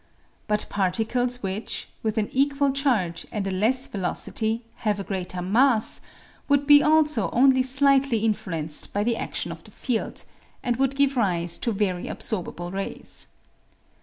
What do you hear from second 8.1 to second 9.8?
influenced by the adtion of the